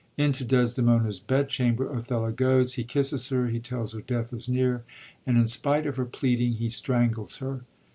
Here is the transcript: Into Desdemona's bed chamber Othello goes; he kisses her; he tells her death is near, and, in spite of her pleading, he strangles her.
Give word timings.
Into 0.17 0.43
Desdemona's 0.43 1.19
bed 1.19 1.47
chamber 1.47 1.87
Othello 1.87 2.31
goes; 2.31 2.73
he 2.73 2.83
kisses 2.83 3.29
her; 3.29 3.49
he 3.49 3.59
tells 3.59 3.93
her 3.93 4.01
death 4.01 4.33
is 4.33 4.49
near, 4.49 4.83
and, 5.27 5.37
in 5.37 5.45
spite 5.45 5.85
of 5.85 5.97
her 5.97 6.05
pleading, 6.05 6.53
he 6.53 6.69
strangles 6.69 7.37
her. 7.37 7.61